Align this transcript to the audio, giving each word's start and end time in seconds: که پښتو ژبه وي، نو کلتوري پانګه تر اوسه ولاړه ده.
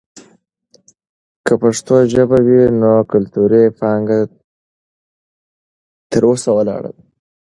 که 1.45 1.53
پښتو 1.61 1.95
ژبه 2.13 2.39
وي، 2.45 2.61
نو 2.81 2.91
کلتوري 3.11 3.63
پانګه 3.79 4.19
تر 6.11 6.23
اوسه 6.29 6.49
ولاړه 6.53 6.91
ده. 6.95 7.01